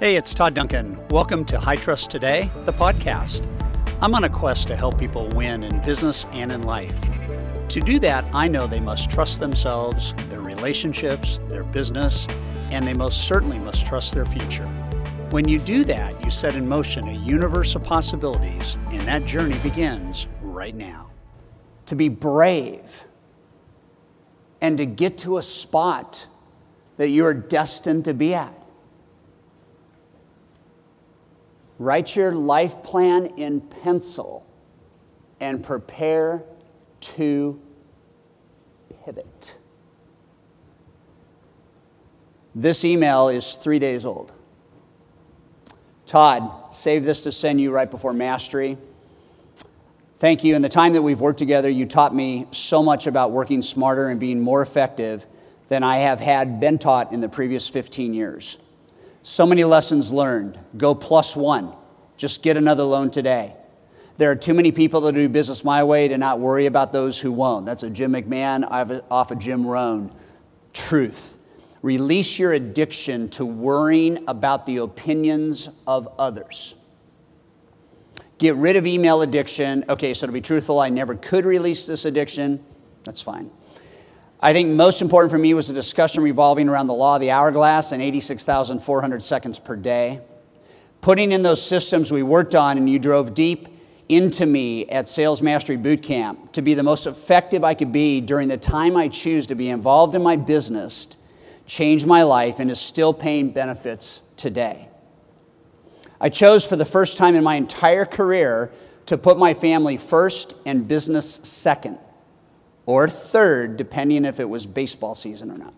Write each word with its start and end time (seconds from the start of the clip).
Hey, 0.00 0.16
it's 0.16 0.32
Todd 0.32 0.54
Duncan. 0.54 0.98
Welcome 1.08 1.44
to 1.44 1.60
High 1.60 1.76
Trust 1.76 2.08
Today, 2.08 2.50
the 2.64 2.72
podcast. 2.72 3.46
I'm 4.00 4.14
on 4.14 4.24
a 4.24 4.30
quest 4.30 4.66
to 4.68 4.74
help 4.74 4.98
people 4.98 5.28
win 5.34 5.62
in 5.62 5.78
business 5.82 6.24
and 6.32 6.50
in 6.50 6.62
life. 6.62 6.98
To 7.68 7.80
do 7.82 7.98
that, 7.98 8.24
I 8.32 8.48
know 8.48 8.66
they 8.66 8.80
must 8.80 9.10
trust 9.10 9.40
themselves, 9.40 10.14
their 10.30 10.40
relationships, 10.40 11.38
their 11.48 11.64
business, 11.64 12.26
and 12.70 12.86
they 12.86 12.94
most 12.94 13.28
certainly 13.28 13.58
must 13.58 13.84
trust 13.84 14.14
their 14.14 14.24
future. 14.24 14.64
When 15.32 15.46
you 15.46 15.58
do 15.58 15.84
that, 15.84 16.24
you 16.24 16.30
set 16.30 16.56
in 16.56 16.66
motion 16.66 17.06
a 17.06 17.12
universe 17.12 17.74
of 17.74 17.84
possibilities, 17.84 18.78
and 18.86 19.02
that 19.02 19.26
journey 19.26 19.58
begins 19.58 20.28
right 20.40 20.74
now. 20.74 21.10
To 21.84 21.94
be 21.94 22.08
brave 22.08 23.04
and 24.62 24.78
to 24.78 24.86
get 24.86 25.18
to 25.18 25.36
a 25.36 25.42
spot 25.42 26.26
that 26.96 27.10
you 27.10 27.26
are 27.26 27.34
destined 27.34 28.06
to 28.06 28.14
be 28.14 28.32
at. 28.32 28.59
Write 31.80 32.14
your 32.14 32.32
life 32.32 32.82
plan 32.82 33.24
in 33.38 33.62
pencil 33.62 34.46
and 35.40 35.64
prepare 35.64 36.42
to 37.00 37.58
pivot. 39.02 39.56
This 42.54 42.84
email 42.84 43.30
is 43.30 43.54
three 43.54 43.78
days 43.78 44.04
old. 44.04 44.30
Todd, 46.04 46.52
save 46.74 47.06
this 47.06 47.22
to 47.22 47.32
send 47.32 47.58
you 47.62 47.70
right 47.70 47.90
before 47.90 48.12
mastery. 48.12 48.76
Thank 50.18 50.44
you. 50.44 50.54
In 50.54 50.60
the 50.60 50.68
time 50.68 50.92
that 50.92 51.00
we've 51.00 51.22
worked 51.22 51.38
together, 51.38 51.70
you 51.70 51.86
taught 51.86 52.14
me 52.14 52.46
so 52.50 52.82
much 52.82 53.06
about 53.06 53.30
working 53.30 53.62
smarter 53.62 54.10
and 54.10 54.20
being 54.20 54.38
more 54.38 54.60
effective 54.60 55.24
than 55.68 55.82
I 55.82 55.96
have 55.96 56.20
had 56.20 56.60
been 56.60 56.78
taught 56.78 57.10
in 57.10 57.20
the 57.20 57.28
previous 57.30 57.70
15 57.70 58.12
years. 58.12 58.58
So 59.30 59.46
many 59.46 59.62
lessons 59.62 60.12
learned. 60.12 60.58
Go 60.76 60.92
plus 60.92 61.36
one. 61.36 61.72
Just 62.16 62.42
get 62.42 62.56
another 62.56 62.82
loan 62.82 63.12
today. 63.12 63.54
There 64.16 64.28
are 64.28 64.34
too 64.34 64.54
many 64.54 64.72
people 64.72 65.02
that 65.02 65.12
do 65.12 65.28
business 65.28 65.62
my 65.62 65.84
way 65.84 66.08
to 66.08 66.18
not 66.18 66.40
worry 66.40 66.66
about 66.66 66.92
those 66.92 67.16
who 67.20 67.30
won't. 67.30 67.64
That's 67.64 67.84
a 67.84 67.90
Jim 67.90 68.10
McMahon 68.12 68.66
off 69.08 69.30
of 69.30 69.38
Jim 69.38 69.64
Rohn. 69.64 70.12
Truth. 70.72 71.36
Release 71.80 72.40
your 72.40 72.54
addiction 72.54 73.28
to 73.28 73.46
worrying 73.46 74.24
about 74.26 74.66
the 74.66 74.78
opinions 74.78 75.68
of 75.86 76.08
others. 76.18 76.74
Get 78.38 78.56
rid 78.56 78.74
of 78.74 78.84
email 78.84 79.22
addiction. 79.22 79.84
Okay, 79.88 80.12
so 80.12 80.26
to 80.26 80.32
be 80.32 80.40
truthful, 80.40 80.80
I 80.80 80.88
never 80.88 81.14
could 81.14 81.46
release 81.46 81.86
this 81.86 82.04
addiction. 82.04 82.64
That's 83.04 83.20
fine. 83.20 83.52
I 84.42 84.54
think 84.54 84.70
most 84.70 85.02
important 85.02 85.30
for 85.30 85.38
me 85.38 85.52
was 85.52 85.68
a 85.68 85.74
discussion 85.74 86.22
revolving 86.22 86.68
around 86.68 86.86
the 86.86 86.94
law 86.94 87.16
of 87.16 87.20
the 87.20 87.30
hourglass 87.30 87.92
and 87.92 88.00
86,400 88.00 89.22
seconds 89.22 89.58
per 89.58 89.76
day. 89.76 90.20
Putting 91.02 91.32
in 91.32 91.42
those 91.42 91.64
systems 91.64 92.10
we 92.10 92.22
worked 92.22 92.54
on, 92.54 92.78
and 92.78 92.88
you 92.88 92.98
drove 92.98 93.34
deep 93.34 93.68
into 94.08 94.46
me 94.46 94.88
at 94.88 95.08
Sales 95.08 95.42
Mastery 95.42 95.76
Boot 95.76 96.02
Camp 96.02 96.52
to 96.52 96.62
be 96.62 96.72
the 96.72 96.82
most 96.82 97.06
effective 97.06 97.64
I 97.64 97.74
could 97.74 97.92
be 97.92 98.22
during 98.22 98.48
the 98.48 98.56
time 98.56 98.96
I 98.96 99.08
choose 99.08 99.46
to 99.48 99.54
be 99.54 99.68
involved 99.68 100.14
in 100.14 100.22
my 100.22 100.36
business, 100.36 101.06
change 101.66 102.06
my 102.06 102.22
life, 102.22 102.60
and 102.60 102.70
is 102.70 102.80
still 102.80 103.12
paying 103.12 103.50
benefits 103.50 104.22
today. 104.38 104.88
I 106.18 106.30
chose 106.30 106.66
for 106.66 106.76
the 106.76 106.86
first 106.86 107.18
time 107.18 107.34
in 107.34 107.44
my 107.44 107.56
entire 107.56 108.06
career 108.06 108.72
to 109.06 109.18
put 109.18 109.38
my 109.38 109.52
family 109.52 109.98
first 109.98 110.54
and 110.64 110.88
business 110.88 111.34
second 111.42 111.98
or 112.86 113.08
third, 113.08 113.76
depending 113.76 114.24
if 114.24 114.40
it 114.40 114.48
was 114.48 114.66
baseball 114.66 115.14
season 115.14 115.50
or 115.50 115.58
not. 115.58 115.74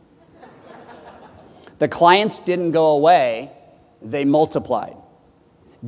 the 1.79 1.89
clients 1.89 2.39
didn't 2.39 2.73
go 2.73 2.89
away, 2.89 3.53
they 4.01 4.25
multiplied. 4.25 4.97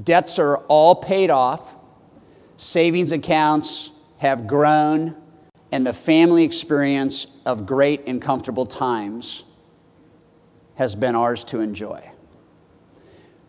Debts 0.03 0.39
are 0.39 0.59
all 0.69 0.95
paid 0.95 1.31
off, 1.31 1.75
savings 2.57 3.13
accounts 3.13 3.93
have 4.19 4.47
grown, 4.47 5.17
and 5.71 5.87
the 5.87 5.93
family 5.93 6.45
experience 6.45 7.27
of 7.47 7.67
great 7.67 8.03
and 8.07 8.21
comfortable 8.21 8.67
times 8.67 9.45
has 10.77 10.95
been 10.95 11.15
ours 11.15 11.45
to 11.45 11.61
enjoy. 11.61 12.11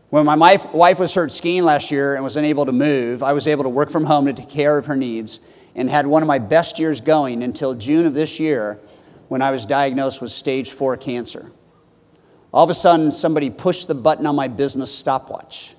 When 0.10 0.26
my 0.26 0.36
wife 0.36 1.00
was 1.00 1.14
hurt 1.14 1.32
skiing 1.32 1.64
last 1.64 1.92
year 1.92 2.16
and 2.16 2.24
was 2.24 2.38
unable 2.38 2.66
to 2.68 2.72
move, 2.72 3.24
I 3.24 3.34
was 3.34 3.48
able 3.48 3.64
to 3.64 3.70
work 3.70 3.90
from 3.90 4.06
home 4.06 4.28
to 4.28 4.34
take 4.34 4.50
care 4.50 4.78
of 4.78 4.86
her 4.86 4.96
needs 4.96 5.40
and 5.76 5.90
had 5.90 6.08
one 6.08 6.24
of 6.24 6.28
my 6.28 6.40
best 6.40 6.80
years 6.80 7.02
going 7.02 7.44
until 7.44 7.74
June 7.74 8.06
of 8.06 8.14
this 8.14 8.40
year 8.40 8.80
when 9.28 9.42
I 9.42 9.52
was 9.52 9.66
diagnosed 9.66 10.22
with 10.22 10.32
stage 10.32 10.72
four 10.72 10.96
cancer. 10.98 11.52
All 12.54 12.64
of 12.64 12.70
a 12.70 12.74
sudden, 12.74 13.12
somebody 13.12 13.50
pushed 13.50 13.88
the 13.88 13.96
button 13.96 14.26
on 14.26 14.36
my 14.36 14.48
business 14.48 14.94
stopwatch. 14.94 15.76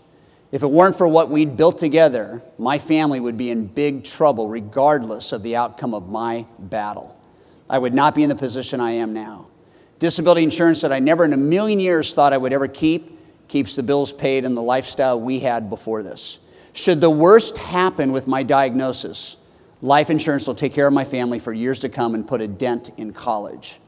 If 0.52 0.62
it 0.62 0.70
weren't 0.70 0.96
for 0.96 1.08
what 1.08 1.30
we'd 1.30 1.56
built 1.56 1.78
together, 1.78 2.42
my 2.58 2.78
family 2.78 3.18
would 3.18 3.36
be 3.36 3.50
in 3.50 3.66
big 3.66 4.04
trouble 4.04 4.48
regardless 4.48 5.32
of 5.32 5.42
the 5.42 5.56
outcome 5.56 5.94
of 5.94 6.08
my 6.08 6.46
battle. 6.58 7.16
I 7.68 7.78
would 7.78 7.94
not 7.94 8.14
be 8.14 8.22
in 8.22 8.28
the 8.28 8.36
position 8.36 8.80
I 8.80 8.92
am 8.92 9.12
now. 9.12 9.46
Disability 9.98 10.44
insurance 10.44 10.82
that 10.82 10.92
I 10.92 10.98
never 10.98 11.24
in 11.24 11.32
a 11.32 11.38
million 11.38 11.80
years 11.80 12.14
thought 12.14 12.32
I 12.32 12.36
would 12.36 12.52
ever 12.52 12.68
keep 12.68 13.16
keeps 13.48 13.76
the 13.76 13.82
bills 13.82 14.12
paid 14.12 14.44
and 14.44 14.56
the 14.56 14.62
lifestyle 14.62 15.20
we 15.20 15.40
had 15.40 15.70
before 15.70 16.02
this. 16.02 16.38
Should 16.72 17.00
the 17.00 17.10
worst 17.10 17.56
happen 17.56 18.12
with 18.12 18.26
my 18.26 18.42
diagnosis, 18.42 19.36
Life 19.82 20.10
insurance 20.10 20.46
will 20.46 20.54
take 20.54 20.72
care 20.72 20.86
of 20.86 20.92
my 20.92 21.04
family 21.04 21.38
for 21.38 21.52
years 21.52 21.80
to 21.80 21.88
come 21.88 22.14
and 22.14 22.26
put 22.26 22.40
a 22.40 22.48
dent 22.48 22.90
in 22.96 23.12
college. 23.12 23.78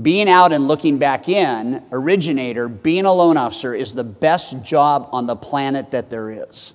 Being 0.00 0.28
out 0.28 0.52
and 0.52 0.68
looking 0.68 0.98
back 0.98 1.28
in, 1.28 1.82
originator, 1.92 2.68
being 2.68 3.04
a 3.04 3.12
loan 3.12 3.36
officer 3.36 3.74
is 3.74 3.94
the 3.94 4.04
best 4.04 4.62
job 4.62 5.08
on 5.12 5.26
the 5.26 5.36
planet 5.36 5.90
that 5.90 6.10
there 6.10 6.30
is. 6.30 6.72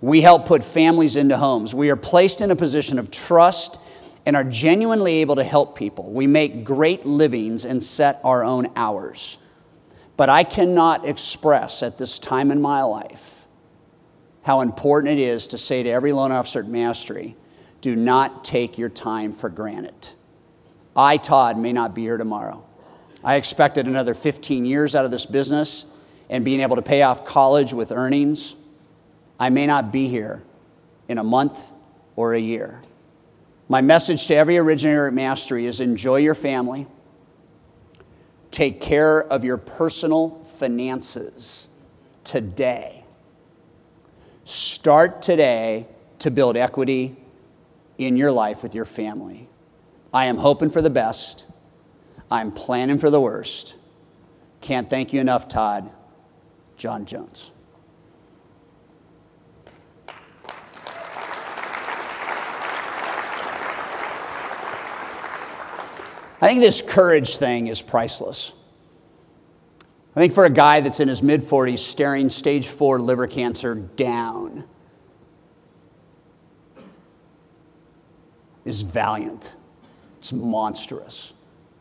We 0.00 0.20
help 0.20 0.46
put 0.46 0.62
families 0.62 1.16
into 1.16 1.36
homes. 1.36 1.74
We 1.74 1.90
are 1.90 1.96
placed 1.96 2.40
in 2.40 2.52
a 2.52 2.56
position 2.56 2.98
of 2.98 3.10
trust 3.10 3.78
and 4.24 4.36
are 4.36 4.44
genuinely 4.44 5.14
able 5.14 5.36
to 5.36 5.44
help 5.44 5.76
people. 5.76 6.12
We 6.12 6.26
make 6.26 6.62
great 6.62 7.06
livings 7.06 7.64
and 7.64 7.82
set 7.82 8.20
our 8.22 8.44
own 8.44 8.68
hours. 8.76 9.38
But 10.16 10.28
I 10.28 10.44
cannot 10.44 11.08
express 11.08 11.82
at 11.82 11.98
this 11.98 12.18
time 12.18 12.50
in 12.50 12.60
my 12.60 12.82
life 12.82 13.46
how 14.42 14.60
important 14.60 15.18
it 15.18 15.22
is 15.22 15.48
to 15.48 15.58
say 15.58 15.82
to 15.82 15.90
every 15.90 16.12
loan 16.12 16.30
officer 16.30 16.60
at 16.60 16.68
Mastery, 16.68 17.36
do 17.80 17.94
not 17.94 18.44
take 18.44 18.78
your 18.78 18.88
time 18.88 19.32
for 19.32 19.48
granted. 19.48 20.08
I, 20.96 21.16
Todd, 21.16 21.56
may 21.58 21.72
not 21.72 21.94
be 21.94 22.02
here 22.02 22.16
tomorrow. 22.16 22.64
I 23.22 23.36
expected 23.36 23.86
another 23.86 24.14
15 24.14 24.64
years 24.64 24.94
out 24.94 25.04
of 25.04 25.10
this 25.10 25.26
business 25.26 25.84
and 26.28 26.44
being 26.44 26.60
able 26.60 26.76
to 26.76 26.82
pay 26.82 27.02
off 27.02 27.24
college 27.24 27.72
with 27.72 27.92
earnings. 27.92 28.54
I 29.38 29.50
may 29.50 29.66
not 29.66 29.92
be 29.92 30.08
here 30.08 30.42
in 31.08 31.18
a 31.18 31.24
month 31.24 31.72
or 32.16 32.34
a 32.34 32.40
year. 32.40 32.82
My 33.68 33.80
message 33.80 34.26
to 34.26 34.34
every 34.34 34.58
originator 34.58 35.06
at 35.06 35.14
Mastery 35.14 35.66
is 35.66 35.80
enjoy 35.80 36.16
your 36.16 36.34
family, 36.34 36.86
take 38.50 38.80
care 38.80 39.22
of 39.24 39.44
your 39.44 39.56
personal 39.56 40.42
finances 40.42 41.68
today. 42.24 43.04
Start 44.44 45.20
today 45.22 45.86
to 46.20 46.30
build 46.30 46.56
equity 46.56 47.16
in 47.98 48.16
your 48.16 48.32
life 48.32 48.62
with 48.62 48.74
your 48.74 48.84
family. 48.84 49.48
I 50.14 50.26
am 50.26 50.38
hoping 50.38 50.70
for 50.70 50.80
the 50.80 50.90
best. 50.90 51.46
I'm 52.30 52.52
planning 52.52 52.98
for 52.98 53.10
the 53.10 53.20
worst. 53.20 53.74
Can't 54.60 54.88
thank 54.88 55.12
you 55.12 55.20
enough, 55.20 55.48
Todd. 55.48 55.90
John 56.76 57.04
Jones. 57.04 57.50
I 66.40 66.46
think 66.46 66.60
this 66.60 66.80
courage 66.80 67.36
thing 67.36 67.66
is 67.66 67.82
priceless. 67.82 68.52
I 70.14 70.20
think 70.20 70.32
for 70.32 70.44
a 70.44 70.50
guy 70.50 70.80
that's 70.80 71.00
in 71.00 71.08
his 71.08 71.22
mid 71.22 71.42
40s 71.42 71.80
staring 71.80 72.28
stage 72.28 72.68
four 72.68 73.00
liver 73.00 73.26
cancer 73.26 73.74
down, 73.74 74.64
is 78.68 78.82
valiant. 78.82 79.54
It's 80.18 80.32
monstrous. 80.32 81.32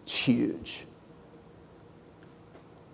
It's 0.04 0.16
huge. 0.16 0.86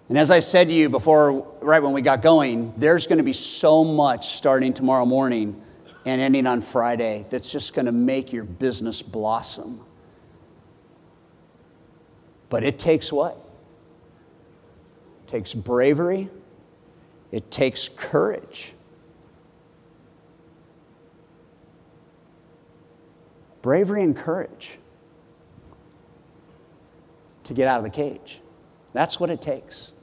And 0.10 0.18
as 0.18 0.32
I 0.32 0.40
said 0.40 0.68
to 0.68 0.74
you 0.74 0.90
before, 0.90 1.56
right 1.62 1.82
when 1.82 1.94
we 1.94 2.02
got 2.02 2.22
going, 2.24 2.74
there's 2.76 3.06
going 3.06 3.20
to 3.20 3.24
be 3.24 3.34
so 3.34 3.84
much 3.84 4.30
starting 4.30 4.74
tomorrow 4.74 5.06
morning 5.06 5.62
and 6.06 6.20
ending 6.20 6.48
on 6.48 6.62
Friday 6.62 7.26
that's 7.30 7.52
just 7.52 7.74
going 7.74 7.86
to 7.86 7.92
make 7.92 8.34
your 8.34 8.44
business 8.44 9.02
blossom. 9.02 9.80
But 12.50 12.64
it 12.64 12.80
takes 12.80 13.12
what? 13.12 13.38
It 15.24 15.30
takes 15.30 15.54
bravery, 15.54 16.30
it 17.32 17.50
takes 17.52 17.88
courage. 17.88 18.73
Bravery 23.64 24.04
and 24.04 24.16
courage 24.16 24.78
to 27.46 27.56
get 27.56 27.68
out 27.68 27.80
of 27.80 27.84
the 27.84 27.90
cage. 27.90 28.40
That's 28.94 29.20
what 29.20 29.32
it 29.32 29.42
takes. 29.42 29.94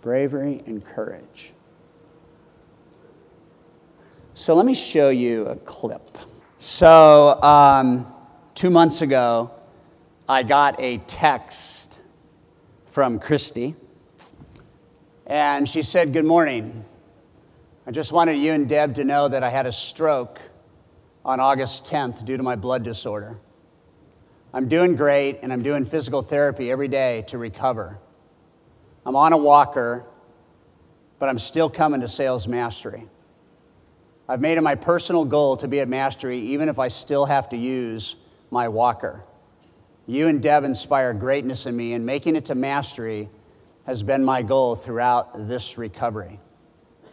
bravery 0.00 0.62
and 0.66 0.84
courage. 0.84 1.52
So 4.34 4.54
let 4.54 4.64
me 4.64 4.74
show 4.74 5.10
you 5.10 5.46
a 5.46 5.56
clip. 5.56 6.16
So, 6.58 7.40
um, 7.42 8.10
two 8.54 8.70
months 8.70 9.02
ago, 9.02 9.50
I 10.28 10.44
got 10.44 10.80
a 10.80 10.98
text 10.98 12.00
from 12.86 13.18
Christy, 13.18 13.74
and 15.26 15.68
she 15.68 15.82
said, 15.82 16.12
Good 16.12 16.24
morning. 16.24 16.84
I 17.88 17.90
just 17.90 18.12
wanted 18.12 18.36
you 18.36 18.52
and 18.52 18.68
Deb 18.68 18.96
to 18.96 19.04
know 19.04 19.28
that 19.28 19.42
I 19.42 19.48
had 19.48 19.64
a 19.64 19.72
stroke 19.72 20.38
on 21.24 21.40
August 21.40 21.86
10th 21.86 22.22
due 22.22 22.36
to 22.36 22.42
my 22.42 22.54
blood 22.54 22.82
disorder. 22.82 23.38
I'm 24.52 24.68
doing 24.68 24.94
great, 24.94 25.38
and 25.40 25.50
I'm 25.50 25.62
doing 25.62 25.86
physical 25.86 26.20
therapy 26.20 26.70
every 26.70 26.88
day 26.88 27.24
to 27.28 27.38
recover. 27.38 27.98
I'm 29.06 29.16
on 29.16 29.32
a 29.32 29.38
walker, 29.38 30.04
but 31.18 31.30
I'm 31.30 31.38
still 31.38 31.70
coming 31.70 32.02
to 32.02 32.08
sales 32.08 32.46
mastery. 32.46 33.06
I've 34.28 34.42
made 34.42 34.58
it 34.58 34.60
my 34.60 34.74
personal 34.74 35.24
goal 35.24 35.56
to 35.56 35.66
be 35.66 35.80
at 35.80 35.88
mastery, 35.88 36.38
even 36.40 36.68
if 36.68 36.78
I 36.78 36.88
still 36.88 37.24
have 37.24 37.48
to 37.48 37.56
use 37.56 38.16
my 38.50 38.68
walker. 38.68 39.24
You 40.06 40.28
and 40.28 40.42
Deb 40.42 40.62
inspire 40.62 41.14
greatness 41.14 41.64
in 41.64 41.74
me, 41.74 41.94
and 41.94 42.04
making 42.04 42.36
it 42.36 42.44
to 42.44 42.54
mastery 42.54 43.30
has 43.86 44.02
been 44.02 44.22
my 44.22 44.42
goal 44.42 44.76
throughout 44.76 45.48
this 45.48 45.78
recovery. 45.78 46.38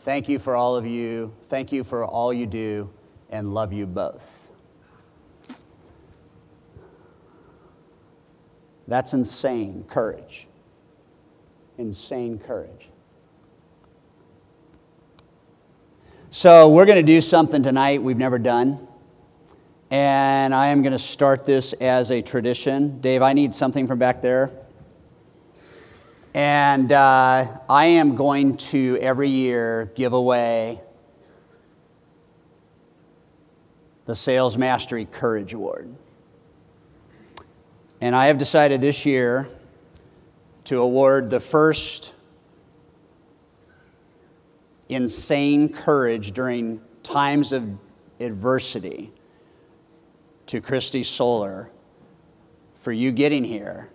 Thank 0.05 0.29
you 0.29 0.37
for 0.37 0.55
all 0.55 0.75
of 0.75 0.85
you. 0.85 1.33
Thank 1.49 1.71
you 1.71 1.83
for 1.83 2.05
all 2.05 2.31
you 2.31 2.45
do, 2.45 2.91
and 3.31 3.55
love 3.55 3.73
you 3.73 3.87
both. 3.87 4.51
That's 8.87 9.15
insane 9.15 9.83
courage. 9.89 10.45
Insane 11.79 12.37
courage. 12.37 12.89
So, 16.29 16.69
we're 16.69 16.85
going 16.85 17.03
to 17.03 17.13
do 17.13 17.19
something 17.19 17.63
tonight 17.63 18.03
we've 18.03 18.15
never 18.15 18.37
done. 18.37 18.87
And 19.89 20.53
I 20.53 20.67
am 20.67 20.83
going 20.83 20.91
to 20.91 20.99
start 20.99 21.45
this 21.47 21.73
as 21.73 22.11
a 22.11 22.21
tradition. 22.21 23.01
Dave, 23.01 23.23
I 23.23 23.33
need 23.33 23.55
something 23.55 23.87
from 23.87 23.97
back 23.97 24.21
there. 24.21 24.51
And 26.35 26.91
uh, 26.91 27.47
I 27.69 27.85
am 27.85 28.15
going 28.15 28.57
to 28.57 28.97
every 28.99 29.29
year 29.29 29.89
give 29.95 30.11
away 30.11 30.81
the 34.05 34.15
Sales 34.15 34.57
Mastery 34.57 35.05
Courage 35.05 35.53
Award. 35.53 35.95
And 38.01 38.13
I 38.13 38.25
have 38.25 38.37
decided 38.37 38.81
this 38.81 39.05
year 39.05 39.47
to 40.65 40.81
award 40.81 41.29
the 41.29 41.39
first 41.39 42.13
insane 44.89 45.69
courage 45.69 46.33
during 46.33 46.81
times 47.01 47.53
of 47.53 47.77
adversity 48.19 49.13
to 50.47 50.59
Christy 50.59 51.01
Solar 51.01 51.69
for 52.81 52.91
you 52.91 53.13
getting 53.13 53.45
here 53.45 53.89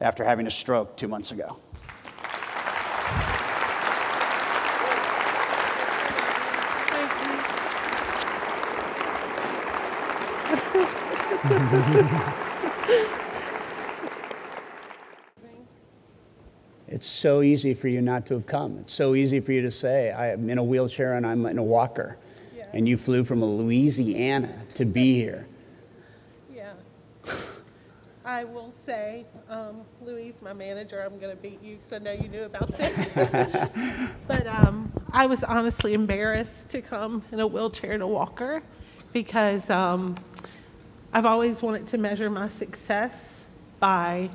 after 0.00 0.24
having 0.24 0.46
a 0.46 0.50
stroke 0.50 0.96
two 0.96 1.08
months 1.08 1.32
ago. 1.32 1.56
It's 16.96 17.06
so 17.06 17.42
easy 17.42 17.74
for 17.74 17.88
you 17.88 18.00
not 18.00 18.24
to 18.26 18.34
have 18.34 18.46
come. 18.46 18.78
It's 18.78 18.94
so 18.94 19.14
easy 19.14 19.38
for 19.40 19.52
you 19.52 19.60
to 19.60 19.70
say, 19.70 20.12
I'm 20.12 20.48
in 20.48 20.56
a 20.56 20.64
wheelchair 20.64 21.12
and 21.12 21.26
I'm 21.26 21.44
in 21.44 21.58
a 21.58 21.62
walker. 21.62 22.16
Yeah. 22.56 22.64
And 22.72 22.88
you 22.88 22.96
flew 22.96 23.22
from 23.22 23.44
Louisiana 23.44 24.62
to 24.74 24.86
be 24.86 25.14
here. 25.14 25.46
I 28.26 28.42
will 28.42 28.72
say, 28.72 29.24
um, 29.48 29.82
Louise, 30.04 30.42
my 30.42 30.52
manager, 30.52 31.00
I'm 31.00 31.16
going 31.20 31.34
to 31.34 31.40
beat 31.40 31.62
you 31.62 31.76
because 31.76 31.92
I 31.92 31.98
know 31.98 32.10
you 32.10 32.26
knew 32.26 32.42
about 32.42 32.76
this. 32.76 33.08
but 34.26 34.48
um, 34.48 34.92
I 35.12 35.26
was 35.26 35.44
honestly 35.44 35.94
embarrassed 35.94 36.68
to 36.70 36.82
come 36.82 37.22
in 37.30 37.38
a 37.38 37.46
wheelchair 37.46 37.92
and 37.92 38.02
a 38.02 38.06
walker 38.06 38.64
because 39.12 39.70
um, 39.70 40.16
I've 41.12 41.24
always 41.24 41.62
wanted 41.62 41.86
to 41.86 41.98
measure 41.98 42.28
my 42.28 42.48
success 42.48 43.46
by 43.78 44.28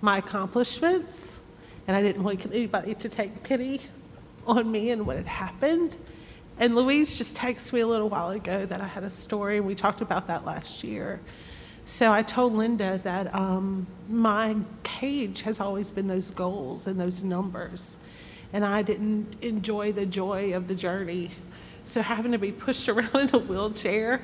my 0.00 0.18
accomplishments 0.18 1.38
and 1.86 1.96
I 1.96 2.02
didn't 2.02 2.24
want 2.24 2.44
anybody 2.46 2.96
to 2.96 3.08
take 3.08 3.44
pity 3.44 3.80
on 4.48 4.68
me 4.68 4.90
and 4.90 5.06
what 5.06 5.16
had 5.16 5.28
happened. 5.28 5.96
And 6.58 6.74
Louise 6.74 7.16
just 7.16 7.36
texted 7.36 7.74
me 7.74 7.80
a 7.80 7.86
little 7.86 8.08
while 8.08 8.30
ago 8.30 8.66
that 8.66 8.80
I 8.80 8.86
had 8.86 9.04
a 9.04 9.10
story, 9.10 9.58
and 9.58 9.66
we 9.66 9.74
talked 9.74 10.00
about 10.00 10.26
that 10.26 10.44
last 10.44 10.82
year. 10.84 11.20
So 11.84 12.12
I 12.12 12.22
told 12.22 12.54
Linda 12.54 13.00
that 13.02 13.34
um, 13.34 13.86
my 14.08 14.56
cage 14.82 15.42
has 15.42 15.60
always 15.60 15.90
been 15.90 16.06
those 16.06 16.30
goals 16.30 16.86
and 16.86 16.98
those 16.98 17.24
numbers, 17.24 17.96
and 18.52 18.64
I 18.64 18.82
didn't 18.82 19.36
enjoy 19.42 19.92
the 19.92 20.06
joy 20.06 20.54
of 20.54 20.68
the 20.68 20.74
journey. 20.74 21.30
So 21.86 22.02
having 22.02 22.32
to 22.32 22.38
be 22.38 22.52
pushed 22.52 22.88
around 22.88 23.14
in 23.14 23.34
a 23.34 23.38
wheelchair 23.38 24.22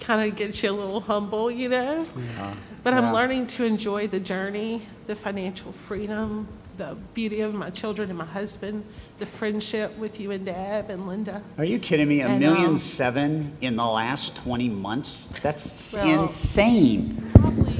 kind 0.00 0.28
of 0.28 0.36
gets 0.36 0.62
you 0.62 0.70
a 0.70 0.72
little 0.72 1.00
humble, 1.00 1.50
you 1.50 1.68
know? 1.68 2.06
Yeah. 2.16 2.54
But 2.82 2.94
I'm 2.94 3.12
learning 3.12 3.48
to 3.48 3.64
enjoy 3.64 4.06
the 4.06 4.20
journey, 4.20 4.86
the 5.06 5.14
financial 5.14 5.72
freedom, 5.72 6.48
the 6.78 6.96
beauty 7.12 7.42
of 7.42 7.52
my 7.52 7.68
children 7.68 8.08
and 8.08 8.18
my 8.18 8.24
husband, 8.24 8.84
the 9.18 9.26
friendship 9.26 9.96
with 9.98 10.18
you 10.18 10.30
and 10.30 10.46
Deb 10.46 10.88
and 10.88 11.06
Linda. 11.06 11.42
Are 11.58 11.64
you 11.64 11.78
kidding 11.78 12.08
me? 12.08 12.22
A 12.22 12.38
million 12.38 12.70
um, 12.70 12.76
seven 12.76 13.52
in 13.60 13.76
the 13.76 13.84
last 13.84 14.36
20 14.36 14.70
months? 14.70 15.26
That's 15.42 15.94
well, 15.96 16.22
insane. 16.22 17.30
Probably 17.34 17.76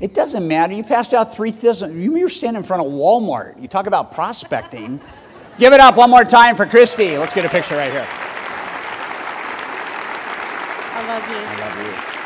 it 0.00 0.14
doesn't 0.14 0.46
matter. 0.46 0.74
You 0.74 0.84
passed 0.84 1.12
out 1.12 1.34
three 1.34 1.50
thousand. 1.50 2.00
You 2.00 2.12
were 2.12 2.28
standing 2.28 2.62
in 2.62 2.66
front 2.66 2.86
of 2.86 2.92
Walmart. 2.92 3.60
You 3.60 3.66
talk 3.66 3.86
about 3.86 4.12
prospecting. 4.12 5.00
Give 5.58 5.72
it 5.72 5.80
up 5.80 5.96
one 5.96 6.08
more 6.08 6.24
time 6.24 6.54
for 6.54 6.66
Christy. 6.66 7.18
Let's 7.18 7.34
get 7.34 7.44
a 7.44 7.48
picture 7.48 7.76
right 7.76 7.90
here. 7.90 8.06
I 10.92 11.06
love 11.08 11.28
you. 11.28 11.36
I 11.36 11.60
love 11.60 11.76
you. 11.84 12.18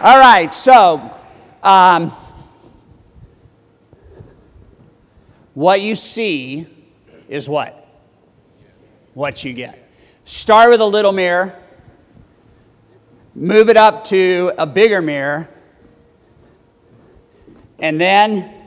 All 0.00 0.18
right, 0.18 0.54
so 0.54 1.14
um, 1.62 2.10
what 5.54 5.82
you 5.82 5.94
see 5.94 6.66
is 7.28 7.48
what? 7.50 7.86
What 9.12 9.44
you 9.44 9.52
get. 9.52 9.90
Start 10.24 10.70
with 10.70 10.80
a 10.80 10.86
little 10.86 11.12
mirror, 11.12 11.54
move 13.34 13.68
it 13.68 13.76
up 13.76 14.04
to 14.04 14.52
a 14.56 14.66
bigger 14.66 15.02
mirror, 15.02 15.50
and 17.78 18.00
then 18.00 18.57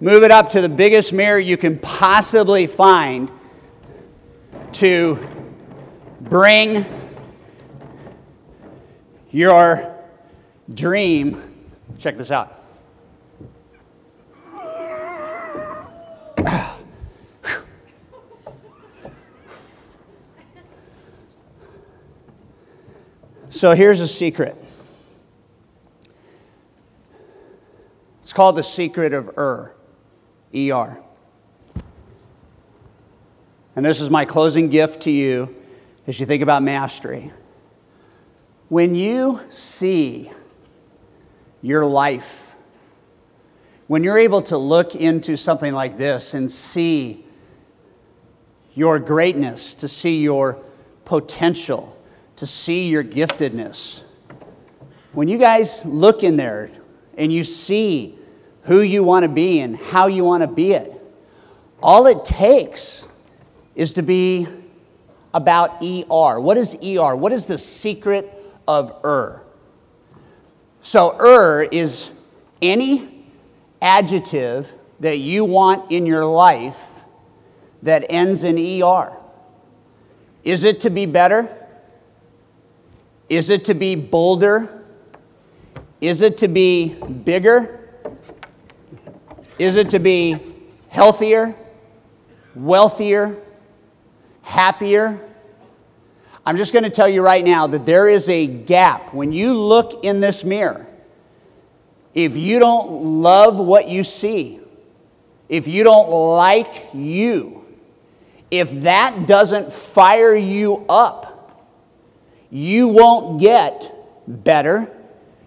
move 0.00 0.22
it 0.22 0.30
up 0.30 0.48
to 0.50 0.60
the 0.60 0.68
biggest 0.68 1.12
mirror 1.12 1.38
you 1.38 1.56
can 1.56 1.78
possibly 1.78 2.66
find 2.66 3.30
to 4.72 5.18
bring 6.20 6.84
your 9.30 9.96
dream. 10.72 11.42
Check 11.98 12.16
this 12.16 12.30
out. 12.30 12.56
So 23.50 23.72
here's 23.72 24.00
a 24.00 24.08
secret. 24.08 24.56
It's 28.20 28.32
called 28.32 28.56
the 28.56 28.62
secret 28.62 29.12
of 29.12 29.36
Ur, 29.36 29.74
E-R. 30.54 31.00
And 33.76 33.86
this 33.86 34.00
is 34.00 34.10
my 34.10 34.24
closing 34.24 34.68
gift 34.68 35.02
to 35.02 35.10
you 35.10 35.54
as 36.06 36.18
you 36.18 36.26
think 36.26 36.42
about 36.42 36.62
mastery. 36.62 37.32
When 38.68 38.94
you 38.94 39.40
see 39.48 40.30
your 41.62 41.84
life, 41.86 42.54
when 43.86 44.04
you're 44.04 44.18
able 44.18 44.42
to 44.42 44.58
look 44.58 44.94
into 44.94 45.36
something 45.36 45.72
like 45.72 45.98
this 45.98 46.34
and 46.34 46.50
see 46.50 47.24
your 48.74 48.98
greatness, 48.98 49.74
to 49.76 49.88
see 49.88 50.20
your 50.20 50.58
potential, 51.04 51.96
to 52.36 52.46
see 52.46 52.88
your 52.88 53.02
giftedness, 53.02 54.02
when 55.12 55.26
you 55.26 55.38
guys 55.38 55.84
look 55.84 56.22
in 56.22 56.36
there 56.36 56.70
and 57.16 57.32
you 57.32 57.42
see 57.42 58.16
who 58.62 58.80
you 58.80 59.02
want 59.02 59.24
to 59.24 59.28
be 59.28 59.60
and 59.60 59.76
how 59.76 60.06
you 60.06 60.24
want 60.24 60.42
to 60.42 60.46
be 60.46 60.72
it, 60.72 60.92
all 61.82 62.06
it 62.06 62.24
takes 62.24 63.06
is 63.74 63.94
to 63.94 64.02
be 64.02 64.46
about 65.32 65.82
ER. 65.82 66.40
What 66.40 66.58
is 66.58 66.76
ER? 66.82 67.16
What 67.16 67.32
is 67.32 67.46
the 67.46 67.58
secret 67.58 68.32
of 68.66 68.94
er? 69.04 69.42
So 70.82 71.16
er 71.18 71.62
is 71.62 72.10
any 72.60 73.24
adjective 73.80 74.72
that 75.00 75.18
you 75.18 75.44
want 75.44 75.90
in 75.90 76.06
your 76.06 76.24
life 76.24 77.04
that 77.82 78.04
ends 78.10 78.44
in 78.44 78.58
ER. 78.58 79.16
Is 80.44 80.64
it 80.64 80.80
to 80.80 80.90
be 80.90 81.06
better? 81.06 81.56
Is 83.28 83.50
it 83.50 83.64
to 83.66 83.74
be 83.74 83.94
bolder? 83.94 84.82
Is 86.00 86.22
it 86.22 86.38
to 86.38 86.48
be 86.48 86.94
bigger? 87.24 87.79
Is 89.60 89.76
it 89.76 89.90
to 89.90 89.98
be 89.98 90.38
healthier, 90.88 91.54
wealthier, 92.54 93.36
happier? 94.40 95.20
I'm 96.46 96.56
just 96.56 96.72
going 96.72 96.84
to 96.84 96.90
tell 96.90 97.06
you 97.06 97.20
right 97.20 97.44
now 97.44 97.66
that 97.66 97.84
there 97.84 98.08
is 98.08 98.30
a 98.30 98.46
gap. 98.46 99.12
When 99.12 99.32
you 99.32 99.52
look 99.52 100.02
in 100.02 100.20
this 100.20 100.44
mirror, 100.44 100.86
if 102.14 102.38
you 102.38 102.58
don't 102.58 103.20
love 103.20 103.58
what 103.58 103.86
you 103.86 104.02
see, 104.02 104.60
if 105.50 105.68
you 105.68 105.84
don't 105.84 106.08
like 106.08 106.94
you, 106.94 107.66
if 108.50 108.70
that 108.84 109.26
doesn't 109.26 109.74
fire 109.74 110.34
you 110.34 110.86
up, 110.88 111.68
you 112.48 112.88
won't 112.88 113.38
get 113.38 113.94
better. 114.26 114.90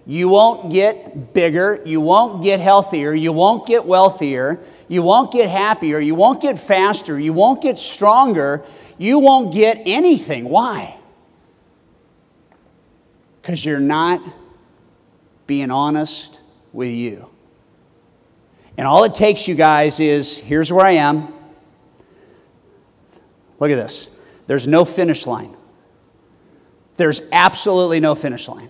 You 0.06 0.30
won't 0.30 0.72
get 0.72 1.34
bigger. 1.34 1.82
You 1.86 2.02
won't 2.02 2.44
get 2.44 2.60
healthier. 2.60 3.14
You 3.14 3.32
won't 3.32 3.66
get 3.66 3.86
wealthier. 3.86 4.60
You 4.88 5.02
won't 5.02 5.32
get 5.32 5.50
happier. 5.50 6.00
You 6.00 6.16
won't 6.16 6.42
get 6.42 6.60
faster. 6.60 7.18
You 7.18 7.32
won't 7.32 7.62
get 7.62 7.78
stronger. 7.78 8.66
You 8.98 9.20
won't 9.20 9.54
get 9.54 9.82
anything. 9.86 10.46
Why? 10.50 10.98
Because 13.42 13.64
you're 13.64 13.80
not 13.80 14.22
being 15.48 15.72
honest 15.72 16.42
with 16.74 16.92
you. 16.92 17.30
And 18.78 18.88
all 18.88 19.04
it 19.04 19.14
takes, 19.14 19.48
you 19.48 19.56
guys, 19.56 20.00
is 20.00 20.38
here's 20.38 20.72
where 20.72 20.86
I 20.86 20.92
am. 20.92 21.34
Look 23.60 23.72
at 23.72 23.76
this. 23.76 24.10
There's 24.48 24.68
no 24.68 24.84
finish 24.84 25.26
line. 25.26 25.56
There's 26.98 27.22
absolutely 27.32 28.00
no 28.00 28.16
finish 28.16 28.48
line. 28.48 28.70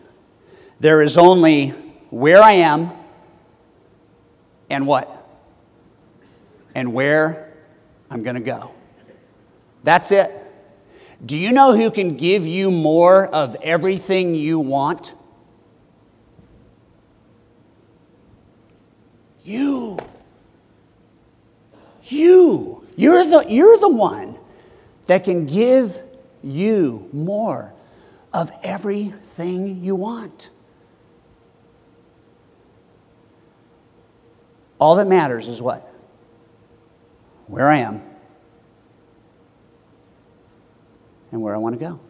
There 0.84 1.02
is 1.02 1.18
only 1.18 1.70
where 2.10 2.44
I 2.44 2.52
am 2.52 2.92
and 4.70 4.86
what? 4.86 5.10
And 6.76 6.94
where 6.94 7.54
I'm 8.12 8.22
going 8.22 8.36
to 8.36 8.42
go. 8.42 8.72
That's 9.86 10.12
it. 10.12 10.30
Do 11.26 11.40
you 11.40 11.54
know 11.54 11.74
who 11.74 11.90
can 11.90 12.18
give 12.18 12.46
you 12.46 12.70
more 12.70 13.28
of 13.28 13.56
everything 13.64 14.36
you 14.36 14.60
want? 14.60 15.14
You. 19.46 19.98
You. 22.04 22.86
You're 22.98 23.24
the, 23.24 23.46
you're 23.48 23.78
the 23.78 23.88
one 23.88 24.38
that 25.08 25.24
can 25.24 25.46
give 25.46 26.02
you 26.44 27.08
more 27.14 27.72
of 28.34 28.52
everything 28.64 29.82
you 29.82 29.96
want. 29.96 30.50
All 34.84 34.96
that 34.96 35.08
matters 35.08 35.48
is 35.48 35.62
what? 35.62 35.90
Where 37.48 37.70
I 37.70 37.78
am 37.78 38.02
and 41.32 41.42
where 41.42 41.56
I 41.56 41.58
want 41.58 41.76
to 41.76 41.80
go. 41.80 42.02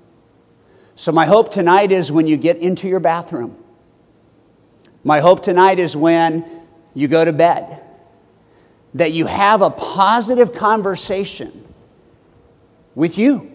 So, 0.96 1.12
my 1.12 1.28
hope 1.28 1.52
tonight 1.52 1.92
is 1.92 2.12
when 2.12 2.26
you 2.26 2.36
get 2.36 2.58
into 2.58 2.88
your 2.88 3.00
bathroom. 3.00 3.56
My 5.04 5.20
hope 5.20 5.44
tonight 5.44 5.78
is 5.78 5.96
when 5.96 6.46
you 6.96 7.08
go 7.08 7.24
to 7.24 7.32
bed, 7.32 7.80
that 8.96 9.12
you 9.12 9.28
have 9.28 9.62
a 9.62 9.70
positive 9.70 10.56
conversation 10.56 11.72
with 12.96 13.20
you. 13.20 13.52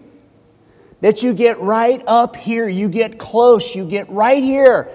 That 1.01 1.25
you 1.25 1.35
get 1.35 1.59
right 1.59 2.01
up 2.07 2.37
here, 2.37 2.69
you 2.69 2.89
get 2.89 3.19
close, 3.19 3.75
you 3.75 3.85
get 3.85 4.09
right 4.11 4.45
here, 4.45 4.89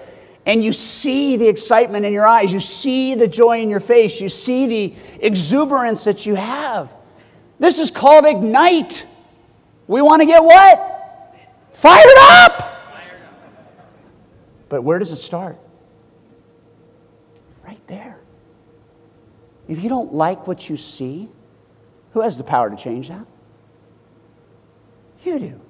and 0.46 0.62
you 0.62 0.72
see 0.72 1.36
the 1.36 1.48
excitement 1.48 2.04
in 2.04 2.12
your 2.12 2.26
eyes, 2.26 2.52
you 2.52 2.60
see 2.60 3.14
the 3.14 3.28
joy 3.28 3.60
in 3.60 3.70
your 3.70 3.80
face, 3.80 4.20
you 4.20 4.28
see 4.28 4.66
the 4.66 4.94
exuberance 5.20 6.04
that 6.04 6.26
you 6.26 6.34
have. 6.34 6.92
This 7.58 7.78
is 7.78 7.90
called 7.90 8.24
ignite. 8.26 9.06
We 9.86 10.02
want 10.02 10.20
to 10.20 10.26
get 10.26 10.42
what? 10.42 11.36
Fired 11.72 12.16
up! 12.18 12.70
But 14.68 14.82
where 14.82 14.98
does 14.98 15.12
it 15.12 15.16
start? 15.16 15.58
Right 17.64 17.84
there. 17.86 18.18
If 19.68 19.82
you 19.82 19.88
don't 19.88 20.12
like 20.12 20.46
what 20.46 20.68
you 20.68 20.76
see, 20.76 21.28
who 22.12 22.20
has 22.20 22.36
the 22.36 22.44
power 22.44 22.70
to 22.70 22.76
change 22.76 23.08
that? 23.08 23.26
You 25.24 25.38
do. 25.38 25.60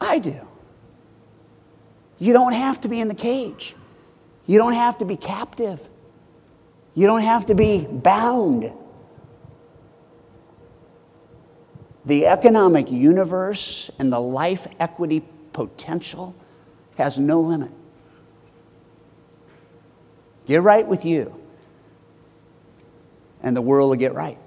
I 0.00 0.18
do. 0.18 0.46
You 2.18 2.32
don't 2.32 2.52
have 2.52 2.80
to 2.82 2.88
be 2.88 3.00
in 3.00 3.08
the 3.08 3.14
cage. 3.14 3.74
You 4.46 4.58
don't 4.58 4.72
have 4.72 4.98
to 4.98 5.04
be 5.04 5.16
captive. 5.16 5.80
You 6.94 7.06
don't 7.06 7.22
have 7.22 7.46
to 7.46 7.54
be 7.54 7.84
bound. 7.84 8.72
The 12.06 12.26
economic 12.26 12.90
universe 12.90 13.90
and 13.98 14.12
the 14.12 14.20
life 14.20 14.66
equity 14.78 15.24
potential 15.52 16.34
has 16.96 17.18
no 17.18 17.40
limit. 17.40 17.70
Get 20.46 20.62
right 20.62 20.86
with 20.86 21.04
you, 21.04 21.34
and 23.42 23.56
the 23.56 23.60
world 23.60 23.90
will 23.90 23.96
get 23.96 24.14
right. 24.14 24.38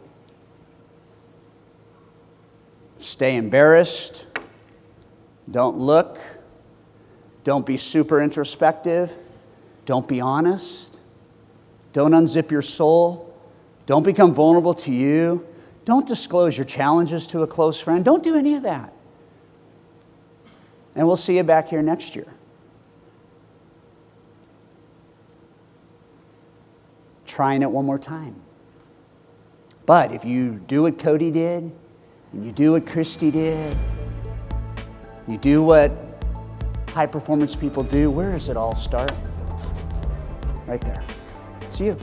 Stay 2.98 3.36
embarrassed. 3.36 4.26
Don't 5.52 5.78
look. 5.78 6.20
Don't 7.50 7.66
be 7.66 7.78
super 7.78 8.22
introspective. 8.22 9.18
Don't 9.86 10.08
be 10.08 10.22
honest. 10.22 11.00
Don't 11.94 12.12
unzip 12.12 12.52
your 12.52 12.62
soul. 12.62 13.36
Don't 13.88 14.04
become 14.04 14.36
vulnerable 14.36 14.76
to 14.76 14.94
you. 14.94 15.48
Don't 15.84 16.08
disclose 16.08 16.56
your 16.56 16.66
challenges 16.66 17.26
to 17.26 17.42
a 17.42 17.48
close 17.48 17.80
friend. 17.80 18.06
Don't 18.06 18.22
do 18.22 18.36
any 18.36 18.54
of 18.54 18.62
that. 18.62 18.94
And 20.94 21.08
we'll 21.08 21.16
see 21.16 21.38
you 21.38 21.44
back 21.44 21.70
here 21.70 21.82
next 21.82 22.16
year. 22.16 22.32
Trying 27.26 27.64
it 27.64 27.72
one 27.72 27.86
more 27.88 27.98
time. 27.98 28.36
But 29.88 30.12
if 30.12 30.24
you 30.24 30.62
do 30.68 30.84
what 30.84 31.00
Cody 31.00 31.32
did, 31.32 31.72
and 32.32 32.46
you 32.46 32.52
do 32.52 32.74
what 32.74 32.86
Christy 32.86 33.32
did, 33.32 33.76
you 35.28 35.40
do 35.40 35.64
what 35.64 36.09
high 37.00 37.06
performance 37.06 37.56
people 37.56 37.82
do, 37.82 38.12
where 38.12 38.34
does 38.34 38.50
it 38.50 38.58
all 38.58 38.76
start? 38.76 39.14
Right 40.68 40.82
there. 40.82 41.02
See 41.70 41.86
you. 41.86 41.98